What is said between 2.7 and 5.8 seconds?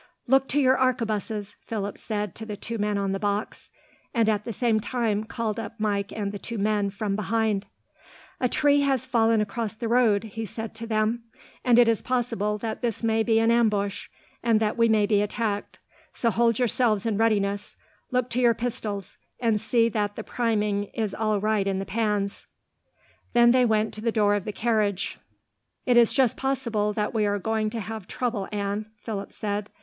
men on the box, and at the same time called up